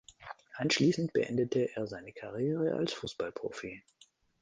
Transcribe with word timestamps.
Anschließend 0.55 1.13
beendete 1.13 1.75
er 1.75 1.85
seine 1.85 2.11
Karriere 2.11 2.73
als 2.73 2.91
Fußballprofi. 2.91 3.83